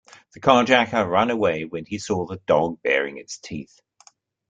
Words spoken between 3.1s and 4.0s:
its teeth.